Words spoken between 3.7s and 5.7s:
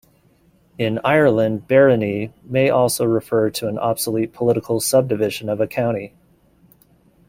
obsolete political subdivision of a